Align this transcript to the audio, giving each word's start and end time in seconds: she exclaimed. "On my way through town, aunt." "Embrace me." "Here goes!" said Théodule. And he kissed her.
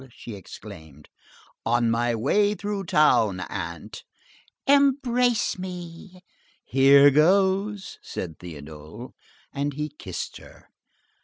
she 0.09 0.33
exclaimed. 0.33 1.09
"On 1.63 1.91
my 1.91 2.15
way 2.15 2.55
through 2.55 2.85
town, 2.85 3.41
aunt." 3.41 4.03
"Embrace 4.65 5.59
me." 5.59 6.23
"Here 6.63 7.11
goes!" 7.11 7.99
said 8.01 8.39
Théodule. 8.39 9.13
And 9.53 9.73
he 9.73 9.89
kissed 9.89 10.37
her. 10.37 10.69